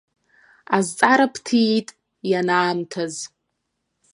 Азҵаара 0.75 1.27
бҭиит 1.33 1.89
ианаамҭаз! 2.31 3.15